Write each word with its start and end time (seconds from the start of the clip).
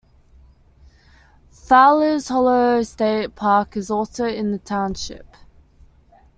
Fowlers 1.51 2.29
Hollow 2.29 2.81
State 2.81 3.35
Park 3.35 3.77
is 3.77 3.91
also 3.91 4.25
in 4.25 4.51
the 4.51 4.57
township. 4.57 5.37